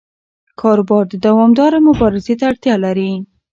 [0.59, 3.11] کاروبار دوامدارې مبارزې ته اړتیا لري.